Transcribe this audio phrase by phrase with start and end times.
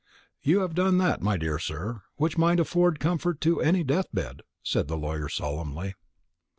[0.41, 4.41] "You have done that, my dear sir, which might afford comfort to any death bed,"
[4.63, 5.93] said the lawyer solemnly.